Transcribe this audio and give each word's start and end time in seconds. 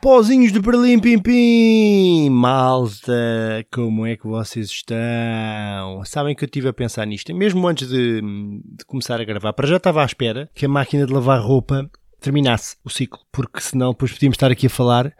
Pozinhos 0.00 0.52
de 0.52 0.60
Berlim 0.60 0.98
Pim 0.98 1.18
Pim! 1.18 2.30
Malta, 2.30 3.66
como 3.72 4.06
é 4.06 4.16
que 4.16 4.26
vocês 4.26 4.66
estão? 4.66 6.04
Sabem 6.04 6.34
que 6.34 6.44
eu 6.44 6.46
estive 6.46 6.68
a 6.68 6.72
pensar 6.72 7.06
nisto, 7.06 7.34
mesmo 7.34 7.66
antes 7.66 7.88
de, 7.88 8.20
de, 8.20 8.84
começar 8.86 9.20
a 9.20 9.24
gravar, 9.24 9.52
para 9.52 9.66
já 9.66 9.76
estava 9.76 10.02
à 10.02 10.04
espera 10.04 10.50
que 10.54 10.66
a 10.66 10.68
máquina 10.68 11.06
de 11.06 11.12
lavar 11.12 11.40
roupa 11.40 11.88
terminasse 12.20 12.76
o 12.84 12.90
ciclo, 12.90 13.20
porque 13.30 13.60
senão 13.60 13.92
depois 13.92 14.12
podíamos 14.12 14.34
estar 14.34 14.50
aqui 14.50 14.66
a 14.66 14.70
falar, 14.70 15.12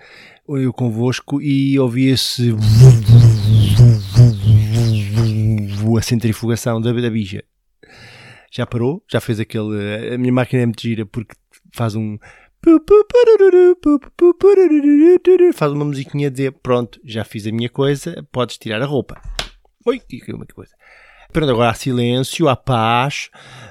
eu 0.49 0.73
convosco, 0.73 1.41
e 1.41 1.79
ouvia-se 1.79 2.55
a 5.97 6.03
centrifugação 6.03 6.81
da, 6.81 6.93
da 6.93 7.11
bija. 7.11 7.45
Já 8.51 8.67
parou? 8.67 9.03
Já 9.11 9.21
fez 9.21 9.39
aquele. 9.41 10.15
A 10.15 10.19
minha 10.19 10.33
máquina 10.33 10.63
é 10.63 10.67
muito 10.67 10.83
gira 10.83 11.07
porque 11.07 11.35
faz 11.73 11.95
um 11.95 12.19
Faz 15.53 15.71
uma 15.71 15.85
musiquinha 15.85 16.29
dizer: 16.29 16.51
Pronto, 16.51 17.01
já 17.05 17.23
fiz 17.25 17.47
a 17.47 17.53
minha 17.53 17.69
coisa, 17.69 18.27
podes 18.33 18.59
tirar 18.59 18.83
a 18.83 18.87
roupa. 18.87 19.21
Oi, 19.87 20.01
que 20.01 20.21
coisa. 20.53 20.75
Pronto, 21.33 21.51
agora 21.51 21.71
há 21.71 21.75
silêncio, 21.75 22.49
há 22.49 22.57
paz, 22.57 23.31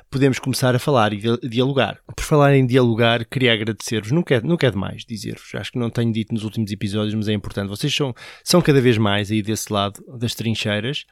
podemos 0.10 0.40
começar 0.40 0.76
a 0.76 0.80
falar 0.80 1.12
e 1.12 1.20
dialogar. 1.46 2.00
Por 2.16 2.24
falar 2.24 2.56
em 2.56 2.66
dialogar, 2.66 3.26
queria 3.26 3.52
agradecer-vos. 3.52 4.12
Não 4.12 4.24
quero, 4.24 4.48
não 4.48 4.56
quero 4.56 4.74
demais 4.74 5.04
dizer-vos, 5.04 5.54
acho 5.56 5.74
que 5.74 5.80
não 5.80 5.90
tenho 5.90 6.14
dito 6.14 6.34
nos 6.34 6.46
últimos 6.46 6.72
episódios, 6.72 7.16
mas 7.16 7.28
é 7.28 7.34
importante. 7.34 7.68
Vocês 7.68 7.94
são, 7.94 8.14
são 8.44 8.62
cada 8.62 8.80
vez 8.80 8.98
mais 8.98 9.30
aí 9.30 9.42
desse 9.42 9.74
lado 9.74 10.02
das 10.18 10.36
trincheiras 10.36 11.06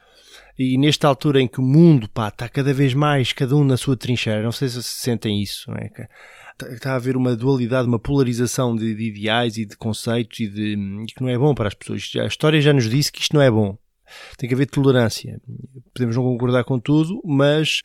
e 0.58 0.78
nesta 0.78 1.06
altura 1.06 1.40
em 1.40 1.48
que 1.48 1.60
o 1.60 1.62
mundo 1.62 2.08
pá, 2.08 2.28
está 2.28 2.48
cada 2.48 2.72
vez 2.72 2.94
mais, 2.94 3.32
cada 3.32 3.54
um 3.54 3.64
na 3.64 3.76
sua 3.76 3.96
trincheira, 3.96 4.42
não 4.42 4.52
sei 4.52 4.68
se 4.68 4.82
sentem 4.82 5.42
isso, 5.42 5.70
não 5.70 5.76
é? 5.76 5.90
Está 6.70 6.92
a 6.92 6.96
haver 6.96 7.16
uma 7.16 7.34
dualidade, 7.34 7.88
uma 7.88 7.98
polarização 7.98 8.74
de, 8.74 8.94
de 8.94 9.04
ideais 9.04 9.56
e 9.56 9.64
de 9.64 9.76
conceitos 9.76 10.40
e, 10.40 10.48
de, 10.48 10.76
e 11.02 11.06
que 11.06 11.22
não 11.22 11.28
é 11.28 11.36
bom 11.36 11.54
para 11.54 11.68
as 11.68 11.74
pessoas. 11.74 12.10
A 12.20 12.26
história 12.26 12.60
já 12.60 12.72
nos 12.72 12.88
disse 12.88 13.12
que 13.12 13.20
isto 13.20 13.34
não 13.34 13.42
é 13.42 13.50
bom. 13.50 13.76
Tem 14.36 14.48
que 14.48 14.54
haver 14.54 14.66
tolerância. 14.66 15.40
Podemos 15.92 16.16
não 16.16 16.22
concordar 16.22 16.64
com 16.64 16.78
tudo, 16.78 17.20
mas 17.24 17.82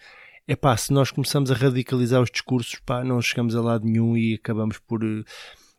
é 0.48 0.56
pá, 0.56 0.76
se 0.76 0.92
nós 0.92 1.12
começamos 1.12 1.52
a 1.52 1.56
radicalizar 1.56 2.22
os 2.22 2.32
discursos, 2.32 2.80
pá, 2.86 3.04
não 3.04 3.22
chegamos 3.22 3.56
a 3.56 3.62
lado 3.62 3.86
nenhum 3.86 4.18
e 4.18 4.36
acabamos 4.36 4.80
por 4.80 5.04
uh, 5.04 5.24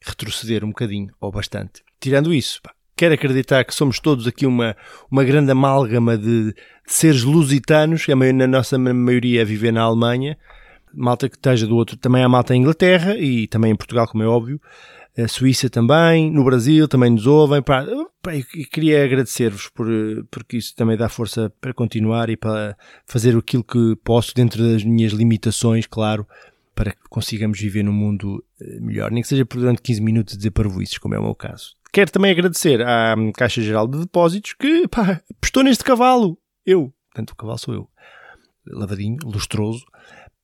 retroceder 0.01 0.65
um 0.65 0.69
bocadinho, 0.69 1.13
ou 1.21 1.31
bastante. 1.31 1.83
Tirando 2.01 2.33
isso, 2.33 2.63
pá, 2.63 2.73
quero 2.97 3.15
acreditar 3.15 3.65
que 3.65 3.75
somos 3.75 3.99
todos 3.99 4.27
aqui 4.27 4.47
uma, 4.47 4.77
uma 5.11 5.25
grande 5.25 5.51
amálgama 5.51 6.17
de, 6.17 6.53
de 6.53 6.55
seres 6.87 7.23
lusitanos, 7.23 8.07
a 8.09 8.33
na 8.33 8.47
nossa 8.47 8.79
maioria 8.79 9.43
a 9.43 9.45
viver 9.45 9.73
na 9.73 9.83
Alemanha, 9.83 10.39
malta 10.95 11.29
que 11.29 11.37
esteja 11.37 11.67
do 11.67 11.77
outro, 11.77 11.97
também 11.97 12.23
há 12.23 12.29
malta 12.29 12.55
em 12.55 12.61
Inglaterra 12.61 13.17
e 13.17 13.47
também 13.47 13.73
em 13.73 13.77
Portugal, 13.77 14.07
como 14.07 14.23
é 14.23 14.27
óbvio, 14.27 14.61
a 15.19 15.29
Suíça 15.29 15.69
também, 15.69 16.31
no 16.31 16.45
Brasil 16.45 16.87
também 16.87 17.11
nos 17.11 17.27
ouvem. 17.27 17.63
Pá, 17.63 17.85
e 18.55 18.65
queria 18.65 19.05
agradecer-vos 19.05 19.69
por, 19.69 19.87
porque 20.31 20.57
isso 20.57 20.75
também 20.75 20.97
dá 20.97 21.09
força 21.09 21.53
para 21.61 21.75
continuar 21.75 22.31
e 22.31 22.37
para 22.37 22.77
fazer 23.07 23.37
aquilo 23.37 23.65
que 23.65 23.97
posso 24.05 24.35
dentro 24.35 24.63
das 24.63 24.85
minhas 24.85 25.13
limitações, 25.13 25.87
claro, 25.87 26.27
para 26.75 26.93
que 26.93 27.09
consigamos 27.09 27.59
viver 27.61 27.83
num 27.83 27.93
mundo 27.93 28.45
eh, 28.61 28.81
melhor, 28.81 29.11
nem 29.11 29.23
que 29.23 29.29
seja 29.29 29.45
por 29.45 29.59
durante 29.59 29.83
15 29.83 30.01
minutos 30.01 30.37
dizer 30.37 30.51
parvoices, 30.51 30.99
como 30.99 31.15
é 31.15 31.19
o 31.19 31.23
meu 31.23 31.35
caso. 31.35 31.75
Quero 31.93 32.13
também 32.13 32.31
agradecer 32.31 32.81
à 32.83 33.17
Caixa 33.37 33.61
Geral 33.61 33.89
de 33.89 33.99
Depósitos 33.99 34.55
que 34.55 34.87
pá, 34.89 35.21
apostou 35.31 35.65
neste 35.65 35.83
cavalo. 35.83 36.39
Eu, 36.65 36.93
portanto, 37.11 37.31
o 37.31 37.37
cavalo 37.37 37.59
sou 37.59 37.75
eu. 37.75 37.89
Lavadinho, 38.67 39.17
lustroso 39.25 39.85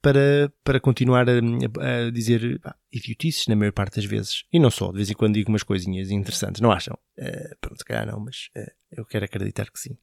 para, 0.06 0.52
para 0.62 0.78
continuar 0.78 1.26
a, 1.28 1.32
a 1.32 2.10
dizer 2.12 2.60
idiotices 2.92 3.48
na 3.48 3.56
maior 3.56 3.72
parte 3.72 3.96
das 3.96 4.04
vezes. 4.04 4.44
E 4.52 4.60
não 4.60 4.70
só, 4.70 4.92
de 4.92 4.98
vez 4.98 5.10
em 5.10 5.14
quando 5.14 5.34
digo 5.34 5.48
umas 5.48 5.64
coisinhas 5.64 6.12
interessantes, 6.12 6.60
não 6.60 6.70
acham? 6.70 6.96
Uh, 7.18 7.56
pronto, 7.60 7.84
calhar 7.84 8.06
não, 8.06 8.20
mas 8.20 8.48
uh, 8.56 8.70
eu 8.92 9.04
quero 9.04 9.24
acreditar 9.24 9.64
que 9.64 9.80
sim. 9.80 9.98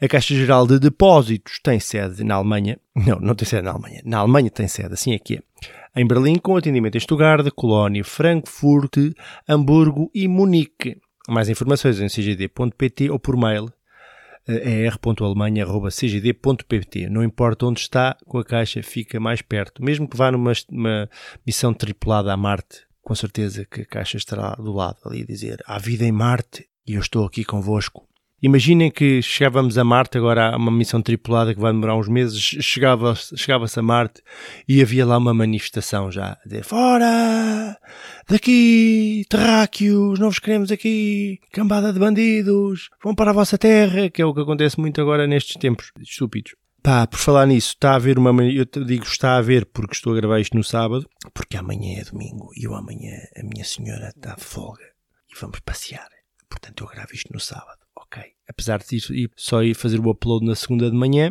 A 0.00 0.06
Caixa 0.06 0.32
Geral 0.32 0.64
de 0.64 0.78
Depósitos 0.78 1.58
tem 1.60 1.80
sede 1.80 2.22
na 2.22 2.36
Alemanha. 2.36 2.78
Não, 2.94 3.18
não 3.18 3.34
tem 3.34 3.48
sede 3.48 3.62
na 3.62 3.70
Alemanha. 3.70 4.02
Na 4.04 4.18
Alemanha 4.18 4.50
tem 4.50 4.68
sede, 4.68 4.92
assim 4.92 5.14
é 5.14 5.18
que 5.18 5.36
é. 5.36 5.42
Em 6.00 6.06
Berlim, 6.06 6.36
com 6.36 6.56
atendimento 6.56 6.96
em 6.96 7.00
Stuttgart, 7.00 7.48
Colónia, 7.56 8.04
Frankfurt, 8.04 8.96
Hamburgo 9.48 10.10
e 10.14 10.28
Munique. 10.28 11.00
Mais 11.28 11.48
informações 11.48 12.00
em 12.00 12.08
cgd.pt 12.08 13.10
ou 13.10 13.18
por 13.18 13.36
mail 13.36 13.72
é 14.46 14.86
r.alemanha.cgd.pt. 14.86 17.08
Não 17.08 17.22
importa 17.22 17.66
onde 17.66 17.80
está, 17.80 18.16
com 18.26 18.38
a 18.38 18.44
caixa 18.44 18.82
fica 18.82 19.20
mais 19.20 19.42
perto. 19.42 19.82
Mesmo 19.82 20.08
que 20.08 20.16
vá 20.16 20.32
numa 20.32 20.52
missão 21.46 21.72
tripulada 21.72 22.32
a 22.32 22.36
Marte, 22.36 22.84
com 23.02 23.14
certeza 23.14 23.64
que 23.64 23.82
a 23.82 23.86
caixa 23.86 24.16
estará 24.16 24.54
do 24.54 24.72
lado 24.72 24.98
ali 25.04 25.22
a 25.22 25.26
dizer 25.26 25.62
há 25.66 25.78
vida 25.78 26.04
em 26.04 26.12
Marte 26.12 26.68
e 26.86 26.94
eu 26.94 27.00
estou 27.00 27.24
aqui 27.24 27.44
convosco. 27.44 28.08
Imaginem 28.42 28.90
que 28.90 29.22
chegávamos 29.22 29.78
a 29.78 29.84
Marte, 29.84 30.18
agora 30.18 30.50
há 30.50 30.56
uma 30.56 30.72
missão 30.72 31.00
tripulada 31.00 31.54
que 31.54 31.60
vai 31.60 31.72
demorar 31.72 31.94
uns 31.94 32.08
meses, 32.08 32.40
chegava-se 32.40 33.36
chegava 33.38 33.66
a 33.72 33.82
Marte 33.82 34.20
e 34.66 34.82
havia 34.82 35.06
lá 35.06 35.16
uma 35.16 35.32
manifestação 35.32 36.10
já, 36.10 36.36
dizer, 36.44 36.64
fora, 36.64 37.78
daqui, 38.28 39.24
terráqueos, 39.28 40.18
não 40.18 40.28
vos 40.28 40.40
queremos 40.40 40.72
aqui, 40.72 41.38
cambada 41.52 41.92
de 41.92 42.00
bandidos, 42.00 42.90
vão 43.00 43.14
para 43.14 43.30
a 43.30 43.34
vossa 43.34 43.56
terra, 43.56 44.10
que 44.10 44.20
é 44.20 44.26
o 44.26 44.34
que 44.34 44.40
acontece 44.40 44.80
muito 44.80 45.00
agora 45.00 45.24
nestes 45.24 45.54
tempos 45.56 45.92
estúpidos. 46.00 46.56
Pá, 46.82 47.06
por 47.06 47.20
falar 47.20 47.46
nisso, 47.46 47.74
está 47.74 47.92
a 47.92 47.94
haver 47.94 48.18
uma. 48.18 48.30
Eu 48.44 48.64
digo 48.64 49.04
está 49.04 49.34
a 49.34 49.36
haver 49.36 49.66
porque 49.66 49.94
estou 49.94 50.14
a 50.14 50.16
gravar 50.16 50.40
isto 50.40 50.56
no 50.56 50.64
sábado, 50.64 51.08
porque 51.32 51.56
amanhã 51.56 52.00
é 52.00 52.02
domingo 52.02 52.50
e 52.56 52.66
eu 52.66 52.74
amanhã 52.74 53.12
a 53.36 53.44
minha 53.44 53.64
senhora 53.64 54.08
está 54.08 54.34
de 54.34 54.42
folga 54.42 54.82
e 55.32 55.38
vamos 55.40 55.60
passear. 55.60 56.08
Portanto, 56.50 56.82
eu 56.82 56.88
gravo 56.88 57.14
isto 57.14 57.32
no 57.32 57.38
sábado 57.38 57.81
ok. 58.12 58.22
Apesar 58.48 58.78
de 58.80 58.96
ir, 58.96 59.30
só 59.36 59.62
ir 59.62 59.74
fazer 59.74 59.98
o 59.98 60.10
upload 60.10 60.44
na 60.44 60.54
segunda 60.54 60.90
de 60.90 60.96
manhã, 60.96 61.30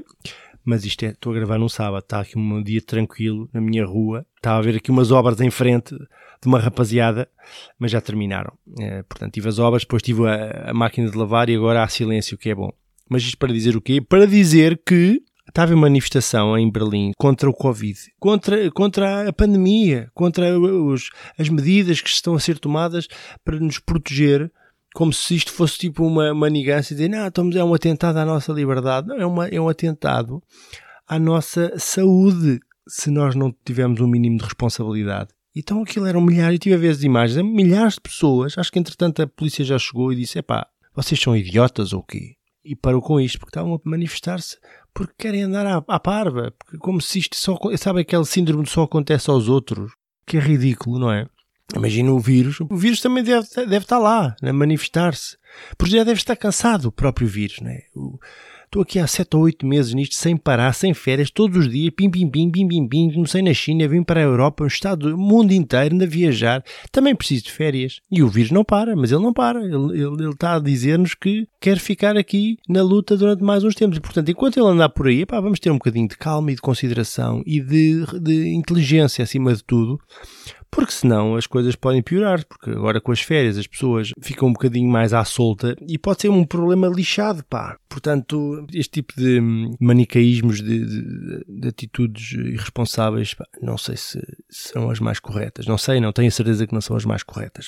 mas 0.63 0.85
isto 0.85 1.03
é, 1.03 1.09
estou 1.09 1.31
a 1.31 1.35
gravar 1.35 1.57
num 1.57 1.69
sábado, 1.69 2.03
está 2.03 2.21
aqui 2.21 2.37
um 2.37 2.63
dia 2.63 2.81
tranquilo 2.81 3.49
na 3.53 3.61
minha 3.61 3.85
rua, 3.85 4.25
está 4.37 4.53
a 4.53 4.57
haver 4.57 4.77
aqui 4.77 4.91
umas 4.91 5.11
obras 5.11 5.39
em 5.41 5.49
frente 5.49 5.95
de 5.95 6.47
uma 6.47 6.59
rapaziada, 6.59 7.29
mas 7.77 7.91
já 7.91 8.01
terminaram. 8.01 8.53
É, 8.79 9.03
portanto, 9.03 9.33
tive 9.33 9.49
as 9.49 9.59
obras, 9.59 9.83
depois 9.83 10.01
tive 10.01 10.27
a, 10.27 10.69
a, 10.71 10.73
máquina 10.73 11.09
de 11.09 11.17
lavar 11.17 11.49
e 11.49 11.55
agora 11.55 11.83
há 11.83 11.87
silêncio, 11.87 12.37
que 12.37 12.49
é 12.49 12.55
bom. 12.55 12.71
Mas 13.09 13.23
isto 13.23 13.37
para 13.37 13.53
dizer 13.53 13.75
o 13.75 13.81
quê? 13.81 14.01
Para 14.01 14.25
dizer 14.25 14.81
que 14.85 15.21
estava 15.47 15.73
em 15.73 15.75
manifestação 15.75 16.57
em 16.57 16.71
Berlim 16.71 17.11
contra 17.17 17.49
o 17.49 17.53
Covid, 17.53 17.99
contra, 18.19 18.71
contra 18.71 19.29
a 19.29 19.33
pandemia, 19.33 20.09
contra 20.13 20.57
os, 20.57 21.09
as 21.37 21.49
medidas 21.49 22.01
que 22.01 22.09
estão 22.09 22.35
a 22.35 22.39
ser 22.39 22.57
tomadas 22.57 23.07
para 23.43 23.59
nos 23.59 23.77
proteger 23.77 24.51
como 24.93 25.13
se 25.13 25.35
isto 25.35 25.51
fosse 25.51 25.77
tipo 25.77 26.05
uma 26.05 26.33
manigância, 26.33 26.95
dizer, 26.95 27.09
não, 27.09 27.27
estamos, 27.27 27.55
é 27.55 27.63
um 27.63 27.73
atentado 27.73 28.17
à 28.17 28.25
nossa 28.25 28.51
liberdade. 28.51 29.07
Não, 29.07 29.15
é, 29.17 29.25
uma, 29.25 29.47
é 29.47 29.59
um 29.59 29.69
atentado 29.69 30.41
à 31.07 31.17
nossa 31.19 31.73
saúde, 31.77 32.59
se 32.87 33.09
nós 33.09 33.35
não 33.35 33.53
tivermos 33.65 33.99
um 33.99 34.07
mínimo 34.07 34.37
de 34.37 34.43
responsabilidade. 34.43 35.29
Então 35.55 35.81
aquilo 35.81 36.05
eram 36.05 36.21
milhares, 36.21 36.55
eu 36.55 36.59
tive 36.59 36.75
a 36.75 36.77
ver 36.77 36.89
as 36.89 37.03
imagens, 37.03 37.43
milhares 37.43 37.95
de 37.95 38.01
pessoas. 38.01 38.57
Acho 38.57 38.71
que 38.71 38.79
entretanto 38.79 39.21
a 39.21 39.27
polícia 39.27 39.65
já 39.65 39.77
chegou 39.77 40.11
e 40.11 40.15
disse: 40.15 40.39
epá, 40.39 40.65
vocês 40.95 41.19
são 41.19 41.35
idiotas 41.35 41.91
ou 41.91 42.01
quê? 42.01 42.35
E 42.63 42.75
parou 42.75 43.01
com 43.01 43.19
isto, 43.19 43.39
porque 43.39 43.49
estavam 43.49 43.73
a 43.73 43.79
manifestar-se 43.83 44.57
porque 44.93 45.13
querem 45.17 45.43
andar 45.43 45.65
à, 45.65 45.83
à 45.87 45.99
parva. 45.99 46.53
Porque 46.57 46.77
como 46.77 47.01
se 47.01 47.19
isto 47.19 47.35
só. 47.35 47.57
Sabe 47.77 48.01
aquele 48.01 48.25
síndrome 48.25 48.63
de 48.63 48.69
só 48.69 48.83
acontece 48.83 49.29
aos 49.29 49.47
outros? 49.47 49.91
Que 50.25 50.37
é 50.37 50.39
ridículo, 50.39 50.99
não 50.99 51.11
é? 51.11 51.27
Imagina 51.75 52.11
o 52.11 52.19
vírus. 52.19 52.59
O 52.61 52.75
vírus 52.75 53.01
também 53.01 53.23
deve, 53.23 53.47
deve 53.55 53.77
estar 53.77 53.97
lá, 53.97 54.35
a 54.41 54.53
manifestar-se. 54.53 55.37
Porque 55.77 55.95
já 55.95 56.03
deve 56.03 56.19
estar 56.19 56.35
cansado 56.35 56.85
o 56.85 56.91
próprio 56.91 57.27
vírus, 57.27 57.59
não 57.61 57.71
é? 57.71 57.83
O, 57.95 58.19
Estou 58.71 58.83
aqui 58.83 58.99
há 58.99 59.05
7 59.05 59.35
ou 59.35 59.43
8 59.43 59.65
meses 59.65 59.93
nisto, 59.93 60.15
sem 60.15 60.37
parar, 60.37 60.71
sem 60.71 60.93
férias, 60.93 61.29
todos 61.29 61.57
os 61.57 61.69
dias, 61.69 61.91
pim, 61.93 62.09
pim, 62.09 62.29
pim, 62.29 62.49
pim, 62.49 62.65
pim, 62.65 62.87
pim. 62.87 63.11
Comecei 63.11 63.41
na 63.41 63.53
China, 63.53 63.85
vim 63.85 64.01
para 64.01 64.21
a 64.21 64.23
Europa, 64.23 64.63
o 64.63 64.67
estado, 64.67 65.13
o 65.13 65.17
mundo 65.17 65.51
inteiro, 65.51 66.01
a 66.01 66.05
viajar. 66.05 66.63
Também 66.89 67.13
preciso 67.13 67.43
de 67.43 67.51
férias. 67.51 67.99
E 68.09 68.23
o 68.23 68.29
vírus 68.29 68.49
não 68.49 68.63
para, 68.63 68.95
mas 68.95 69.11
ele 69.11 69.23
não 69.23 69.33
para. 69.33 69.59
Ele, 69.59 69.75
ele, 69.75 70.23
ele 70.23 70.29
está 70.29 70.55
a 70.55 70.59
dizer-nos 70.59 71.13
que 71.13 71.49
quer 71.59 71.79
ficar 71.79 72.15
aqui 72.15 72.59
na 72.69 72.81
luta 72.81 73.17
durante 73.17 73.43
mais 73.43 73.61
uns 73.65 73.75
tempos. 73.75 73.97
E, 73.97 73.99
portanto, 73.99 74.31
enquanto 74.31 74.55
ele 74.55 74.69
andar 74.69 74.87
por 74.87 75.07
aí, 75.07 75.25
pá, 75.25 75.41
vamos 75.41 75.59
ter 75.59 75.69
um 75.69 75.77
bocadinho 75.77 76.07
de 76.07 76.15
calma 76.15 76.49
e 76.49 76.55
de 76.55 76.61
consideração 76.61 77.43
e 77.45 77.59
de, 77.59 78.05
de 78.21 78.53
inteligência 78.53 79.21
acima 79.21 79.53
de 79.53 79.65
tudo 79.65 79.99
porque 80.71 80.93
senão 80.93 81.35
as 81.35 81.45
coisas 81.45 81.75
podem 81.75 82.01
piorar, 82.01 82.45
porque 82.45 82.69
agora 82.69 83.01
com 83.01 83.11
as 83.11 83.19
férias 83.19 83.57
as 83.57 83.67
pessoas 83.67 84.13
ficam 84.21 84.47
um 84.47 84.53
bocadinho 84.53 84.89
mais 84.89 85.13
à 85.13 85.23
solta 85.25 85.75
e 85.85 85.97
pode 85.97 86.21
ser 86.21 86.29
um 86.29 86.45
problema 86.45 86.87
lixado, 86.87 87.43
pá. 87.43 87.77
Portanto, 87.89 88.65
este 88.73 89.01
tipo 89.01 89.13
de 89.15 89.41
manicaísmos, 89.79 90.61
de, 90.61 90.85
de, 90.85 91.43
de 91.45 91.67
atitudes 91.67 92.31
irresponsáveis, 92.31 93.33
pá, 93.33 93.45
não 93.61 93.77
sei 93.77 93.97
se 93.97 94.21
são 94.49 94.89
as 94.89 95.01
mais 95.01 95.19
corretas. 95.19 95.67
Não 95.67 95.77
sei, 95.77 95.99
não 95.99 96.13
tenho 96.13 96.31
certeza 96.31 96.65
que 96.65 96.73
não 96.73 96.81
são 96.81 96.95
as 96.95 97.03
mais 97.03 97.21
corretas. 97.21 97.67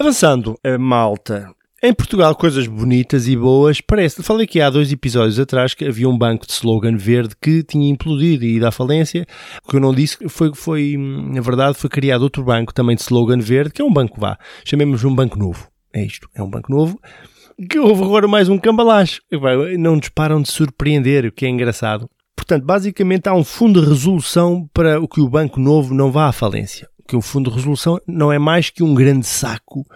Avançando, 0.00 0.58
a 0.64 0.78
malta 0.78 1.54
em 1.84 1.92
Portugal, 1.92 2.32
coisas 2.36 2.68
bonitas 2.68 3.26
e 3.26 3.36
boas. 3.36 3.80
Parece, 3.80 4.22
falei 4.22 4.46
que 4.46 4.60
há 4.60 4.70
dois 4.70 4.92
episódios 4.92 5.40
atrás 5.40 5.74
que 5.74 5.84
havia 5.84 6.08
um 6.08 6.16
banco 6.16 6.46
de 6.46 6.52
slogan 6.52 6.96
verde 6.96 7.34
que 7.42 7.64
tinha 7.64 7.90
implodido 7.90 8.44
e 8.44 8.56
ido 8.56 8.66
à 8.68 8.70
falência. 8.70 9.26
O 9.64 9.68
que 9.68 9.76
eu 9.76 9.80
não 9.80 9.92
disse 9.92 10.28
foi, 10.28 10.54
foi, 10.54 10.96
na 10.96 11.40
verdade, 11.40 11.76
foi 11.76 11.90
criado 11.90 12.22
outro 12.22 12.44
banco 12.44 12.72
também 12.72 12.94
de 12.94 13.02
slogan 13.02 13.40
verde, 13.40 13.72
que 13.72 13.82
é 13.82 13.84
um 13.84 13.92
banco 13.92 14.20
vá. 14.20 14.38
Chamemos 14.64 15.02
um 15.02 15.12
banco 15.12 15.36
novo. 15.36 15.68
É 15.92 16.04
isto, 16.04 16.28
é 16.36 16.40
um 16.40 16.48
banco 16.48 16.70
novo. 16.70 17.00
Que 17.68 17.80
houve 17.80 18.04
agora 18.04 18.28
mais 18.28 18.48
um 18.48 18.58
cambalacho. 18.58 19.20
Não 19.76 19.96
nos 19.96 20.08
param 20.08 20.40
de 20.40 20.52
surpreender, 20.52 21.26
o 21.26 21.32
que 21.32 21.44
é 21.44 21.48
engraçado. 21.48 22.08
Portanto, 22.36 22.64
basicamente 22.64 23.28
há 23.28 23.34
um 23.34 23.42
fundo 23.42 23.82
de 23.82 23.88
resolução 23.88 24.68
para 24.72 25.00
o 25.00 25.08
que 25.08 25.20
o 25.20 25.28
banco 25.28 25.58
novo 25.58 25.92
não 25.92 26.12
vá 26.12 26.28
à 26.28 26.32
falência 26.32 26.91
que 27.06 27.16
o 27.16 27.20
fundo 27.20 27.50
de 27.50 27.56
resolução 27.56 28.00
não 28.06 28.32
é 28.32 28.38
mais 28.38 28.70
que 28.70 28.82
um 28.82 28.94
grande 28.94 29.26
saco 29.26 29.86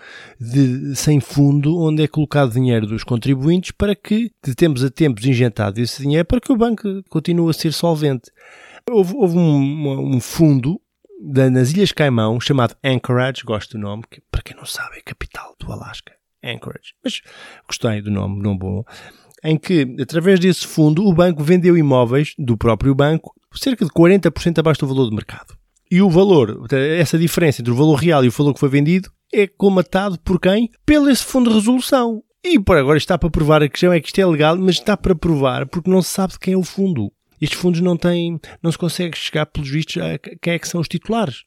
de, 0.40 0.94
sem 0.94 1.20
fundo 1.20 1.78
onde 1.78 2.02
é 2.02 2.08
colocado 2.08 2.52
dinheiro 2.52 2.86
dos 2.86 3.04
contribuintes 3.04 3.70
para 3.70 3.94
que, 3.94 4.30
de 4.44 4.54
tempos 4.54 4.84
a 4.84 4.90
tempos, 4.90 5.24
injetado 5.24 5.80
esse 5.80 6.02
dinheiro 6.02 6.24
para 6.24 6.40
que 6.40 6.52
o 6.52 6.56
banco 6.56 7.02
continue 7.08 7.50
a 7.50 7.52
ser 7.52 7.72
solvente. 7.72 8.30
Houve, 8.88 9.14
houve 9.16 9.36
um, 9.36 10.14
um, 10.14 10.20
fundo 10.20 10.80
da, 11.20 11.50
nas 11.50 11.72
Ilhas 11.72 11.92
Caimão 11.92 12.40
chamado 12.40 12.76
Anchorage, 12.84 13.42
gosto 13.44 13.72
do 13.72 13.82
nome, 13.82 14.04
que 14.10 14.20
para 14.30 14.42
quem 14.42 14.56
não 14.56 14.66
sabe 14.66 14.98
é 14.98 15.00
capital 15.00 15.54
do 15.58 15.72
Alasca. 15.72 16.14
Anchorage. 16.44 16.94
Mas 17.02 17.22
gostei 17.66 18.00
do 18.00 18.10
nome, 18.10 18.40
não 18.40 18.56
bom. 18.56 18.84
Em 19.42 19.56
que, 19.56 19.96
através 20.00 20.38
desse 20.38 20.66
fundo, 20.66 21.04
o 21.04 21.12
banco 21.12 21.42
vendeu 21.42 21.76
imóveis 21.76 22.34
do 22.38 22.56
próprio 22.56 22.94
banco 22.94 23.34
cerca 23.58 23.84
de 23.84 23.90
40% 23.90 24.58
abaixo 24.58 24.80
do 24.80 24.88
valor 24.88 25.08
do 25.08 25.14
mercado. 25.14 25.55
E 25.90 26.02
o 26.02 26.10
valor, 26.10 26.66
essa 26.72 27.18
diferença 27.18 27.60
entre 27.60 27.72
o 27.72 27.76
valor 27.76 27.94
real 27.94 28.24
e 28.24 28.28
o 28.28 28.32
valor 28.32 28.54
que 28.54 28.60
foi 28.60 28.68
vendido, 28.68 29.10
é 29.32 29.46
colmatado 29.46 30.18
por 30.20 30.40
quem? 30.40 30.70
Pelo 30.84 31.08
esse 31.08 31.24
fundo 31.24 31.50
de 31.50 31.56
resolução. 31.56 32.22
E 32.44 32.58
por 32.58 32.76
agora 32.76 32.98
está 32.98 33.18
para 33.18 33.30
provar, 33.30 33.62
a 33.62 33.68
questão 33.68 33.92
é 33.92 34.00
que 34.00 34.06
isto 34.06 34.20
é 34.20 34.26
legal, 34.26 34.56
mas 34.56 34.76
está 34.76 34.96
para 34.96 35.14
provar 35.14 35.66
porque 35.66 35.90
não 35.90 36.02
se 36.02 36.10
sabe 36.10 36.34
de 36.34 36.38
quem 36.38 36.54
é 36.54 36.56
o 36.56 36.62
fundo. 36.62 37.12
Estes 37.40 37.58
fundos 37.58 37.80
não 37.80 37.96
têm, 37.96 38.40
não 38.62 38.72
se 38.72 38.78
consegue 38.78 39.16
chegar 39.16 39.46
pelos 39.46 39.68
vistos 39.68 40.02
a 40.02 40.18
quem 40.18 40.54
é 40.54 40.58
que 40.58 40.68
são 40.68 40.80
os 40.80 40.88
titulares. 40.88 41.42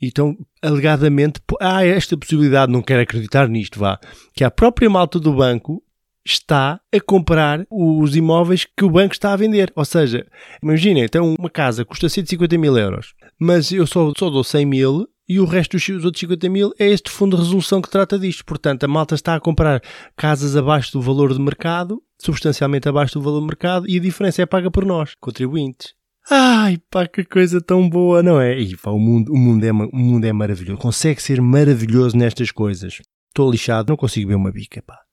Então, 0.00 0.36
alegadamente, 0.62 1.40
há 1.60 1.84
esta 1.84 2.16
possibilidade, 2.16 2.70
não 2.70 2.82
quero 2.82 3.02
acreditar 3.02 3.48
nisto, 3.48 3.78
vá, 3.78 3.98
que 4.34 4.44
a 4.44 4.50
própria 4.50 4.90
malta 4.90 5.18
do 5.18 5.32
banco 5.32 5.82
está 6.26 6.80
a 6.92 7.00
comprar 7.00 7.64
os 7.70 8.16
imóveis 8.16 8.66
que 8.76 8.84
o 8.84 8.90
banco 8.90 9.14
está 9.14 9.32
a 9.32 9.36
vender. 9.36 9.72
Ou 9.74 9.84
seja, 9.84 10.26
imaginem, 10.62 11.04
então 11.04 11.34
uma 11.38 11.48
casa 11.50 11.84
custa 11.84 12.08
150 12.08 12.58
mil 12.58 12.76
euros, 12.76 13.14
mas 13.38 13.70
eu 13.72 13.86
só, 13.86 14.12
só 14.16 14.28
dou 14.28 14.42
100 14.42 14.66
mil 14.66 15.08
e 15.28 15.40
o 15.40 15.44
resto 15.44 15.76
dos 15.76 16.04
outros 16.04 16.20
50 16.20 16.48
mil 16.48 16.72
é 16.78 16.86
este 16.86 17.10
fundo 17.10 17.36
de 17.36 17.42
resolução 17.42 17.80
que 17.80 17.90
trata 17.90 18.18
disto. 18.18 18.44
Portanto, 18.44 18.84
a 18.84 18.88
malta 18.88 19.14
está 19.14 19.34
a 19.34 19.40
comprar 19.40 19.80
casas 20.16 20.56
abaixo 20.56 20.92
do 20.92 21.00
valor 21.00 21.32
de 21.32 21.40
mercado, 21.40 22.02
substancialmente 22.18 22.88
abaixo 22.88 23.18
do 23.18 23.22
valor 23.22 23.40
de 23.40 23.46
mercado, 23.46 23.88
e 23.88 23.96
a 23.96 24.00
diferença 24.00 24.42
é 24.42 24.46
paga 24.46 24.70
por 24.70 24.84
nós, 24.84 25.14
contribuintes. 25.20 25.94
Ai, 26.28 26.78
pá, 26.90 27.06
que 27.06 27.24
coisa 27.24 27.60
tão 27.60 27.88
boa, 27.88 28.20
não 28.20 28.40
é? 28.40 28.58
E, 28.58 28.76
pá, 28.76 28.90
o, 28.90 28.98
mundo, 28.98 29.32
o, 29.32 29.36
mundo 29.36 29.64
é, 29.64 29.70
o 29.70 29.96
mundo 29.96 30.24
é 30.24 30.32
maravilhoso. 30.32 30.80
Consegue 30.80 31.22
ser 31.22 31.40
maravilhoso 31.40 32.16
nestas 32.16 32.50
coisas. 32.50 33.00
Estou 33.28 33.50
lixado, 33.50 33.90
não 33.90 33.96
consigo 33.96 34.28
ver 34.28 34.34
uma 34.34 34.50
bica, 34.50 34.82
pá 34.82 35.05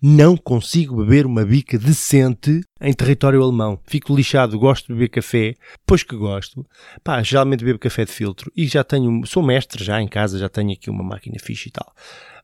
não 0.00 0.36
consigo 0.36 0.96
beber 0.96 1.26
uma 1.26 1.44
bica 1.44 1.78
decente 1.78 2.60
em 2.80 2.92
território 2.92 3.42
alemão. 3.42 3.78
Fico 3.86 4.14
lixado, 4.14 4.58
gosto 4.58 4.88
de 4.88 4.94
beber 4.94 5.08
café, 5.08 5.54
pois 5.86 6.02
que 6.02 6.16
gosto. 6.16 6.66
Pá, 7.02 7.22
geralmente 7.22 7.64
bebo 7.64 7.78
café 7.78 8.04
de 8.04 8.12
filtro 8.12 8.50
e 8.56 8.66
já 8.66 8.84
tenho, 8.84 9.24
sou 9.26 9.42
mestre 9.42 9.82
já 9.84 10.00
em 10.00 10.08
casa, 10.08 10.38
já 10.38 10.48
tenho 10.48 10.72
aqui 10.72 10.90
uma 10.90 11.04
máquina 11.04 11.36
fixe 11.40 11.68
e 11.68 11.72
tal. 11.72 11.92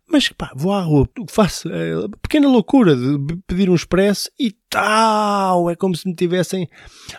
Mas 0.08 0.28
pá, 0.28 0.52
vou 0.54 0.72
à 0.72 0.81
rua, 0.82 1.08
faço 1.28 1.69
a 1.69 2.08
pequena 2.22 2.48
loucura 2.48 2.94
de 2.94 3.37
pedir 3.46 3.69
um 3.69 3.75
expresso 3.75 4.31
e 4.38 4.52
tal. 4.70 5.69
É 5.69 5.75
como 5.75 5.96
se 5.96 6.08
me 6.08 6.14
tivessem 6.14 6.69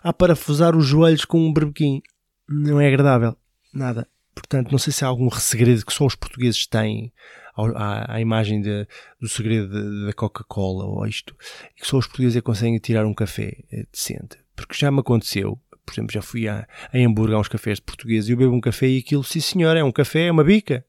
a 0.02 0.14
parafusar 0.14 0.76
os 0.76 0.86
joelhos 0.86 1.26
com 1.26 1.40
um 1.40 1.52
berbequim. 1.52 2.02
Não 2.48 2.80
é 2.80 2.88
agradável. 2.88 3.36
Nada. 3.74 4.08
Portanto, 4.34 4.72
não 4.72 4.78
sei 4.78 4.94
se 4.94 5.04
há 5.04 5.08
algum 5.08 5.30
segredo 5.32 5.86
que 5.86 5.94
só 5.94 6.06
os 6.06 6.16
portugueses 6.16 6.66
têm 6.66 7.12
à, 7.76 8.16
à 8.16 8.22
imagem 8.22 8.62
de, 8.62 8.88
do 9.20 9.28
segredo 9.28 10.06
da 10.06 10.14
Coca-Cola 10.14 10.86
ou 10.86 11.06
isto, 11.06 11.36
que 11.76 11.88
só 11.88 11.98
os 11.98 12.08
portugueses 12.08 12.38
é 12.38 12.42
conseguem 12.42 12.80
tirar 12.80 13.06
um 13.06 13.14
café 13.14 13.58
eh, 13.72 13.86
decente. 13.92 14.38
Porque 14.56 14.76
já 14.76 14.92
me 14.92 15.00
aconteceu, 15.00 15.60
por 15.86 15.94
exemplo, 15.94 16.12
já 16.12 16.22
fui 16.22 16.48
a, 16.48 16.68
a 16.94 16.98
Hamburgo 16.98 17.36
a 17.36 17.40
uns 17.40 17.48
cafés 17.48 17.78
de 17.78 17.84
portugueses 17.84 18.30
e 18.30 18.34
eu 18.34 18.38
bebo 18.38 18.54
um 18.54 18.62
café 18.62 18.88
e 18.88 19.00
aquilo, 19.00 19.24
sim 19.24 19.40
senhor, 19.40 19.76
é 19.78 19.84
um 19.84 19.92
café, 19.92 20.28
é 20.28 20.32
uma 20.32 20.44
bica. 20.44 20.86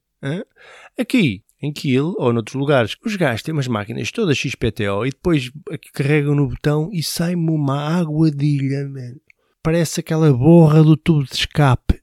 Aqui, 0.97 1.43
em 1.61 1.71
Kiel 1.71 2.13
ou 2.17 2.33
noutros 2.33 2.55
lugares, 2.55 2.95
os 3.05 3.15
gajos 3.15 3.43
têm 3.43 3.53
umas 3.53 3.67
máquinas 3.67 4.11
todas 4.11 4.37
XPTO 4.37 5.05
e 5.05 5.11
depois 5.11 5.51
carregam 5.93 6.35
no 6.35 6.47
botão 6.47 6.89
e 6.91 7.01
sai-me 7.01 7.49
uma 7.49 7.97
aguadilha, 7.97 8.87
man. 8.87 9.15
Parece 9.61 9.99
aquela 9.99 10.31
borra 10.31 10.83
do 10.83 10.95
tubo 10.95 11.25
de 11.25 11.33
escape 11.33 11.98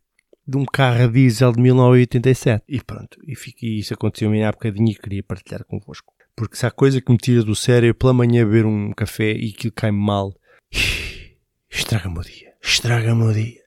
de 0.46 0.56
um 0.56 0.64
carro 0.64 1.04
a 1.04 1.06
diesel 1.06 1.52
de 1.52 1.60
1987. 1.60 2.64
E 2.68 2.80
pronto, 2.82 3.18
e, 3.26 3.34
fiquei, 3.34 3.78
isso 3.78 3.92
aconteceu-me 3.94 4.44
há 4.44 4.52
bocadinho 4.52 4.90
e 4.90 4.94
queria 4.94 5.22
partilhar 5.22 5.64
convosco. 5.64 6.12
Porque 6.36 6.56
se 6.56 6.66
há 6.66 6.70
coisa 6.70 7.00
que 7.00 7.10
me 7.10 7.18
tira 7.18 7.42
do 7.42 7.56
sério, 7.56 7.94
pela 7.94 8.12
manhã 8.12 8.44
beber 8.44 8.66
um 8.66 8.92
café 8.92 9.32
e 9.32 9.52
aquilo 9.56 9.72
cai-me 9.72 9.98
mal, 9.98 10.34
estraga-me 11.70 12.18
o 12.18 12.22
dia. 12.22 12.52
Estraga-me 12.62 13.24
o 13.24 13.32
dia. 13.32 13.62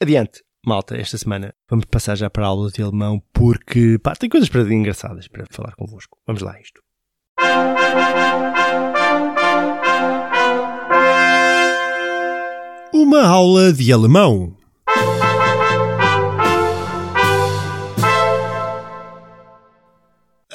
Adiante, 0.00 0.42
malta, 0.64 0.96
esta 0.96 1.18
semana 1.18 1.54
vamos 1.68 1.84
passar 1.84 2.16
já 2.16 2.28
para 2.28 2.44
a 2.44 2.48
aula 2.48 2.70
de 2.70 2.82
alemão 2.82 3.22
porque, 3.32 3.98
pá, 4.02 4.16
tem 4.16 4.28
coisas 4.28 4.48
para 4.48 4.62
engraçadas 4.62 5.28
para 5.28 5.44
falar 5.50 5.74
convosco. 5.74 6.18
Vamos 6.26 6.42
lá 6.42 6.54
a 6.54 6.60
isto. 6.60 6.82
Uma 12.92 13.26
aula 13.26 13.72
de 13.72 13.92
alemão. 13.92 14.55